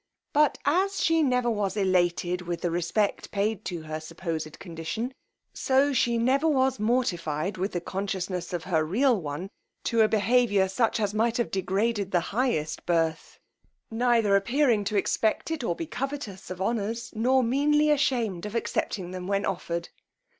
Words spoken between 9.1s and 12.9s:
one, to a behaviour such as might have degraded the highest